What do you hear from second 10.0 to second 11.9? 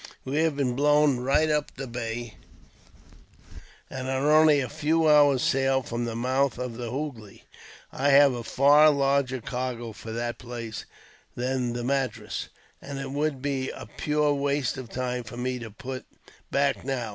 that place than for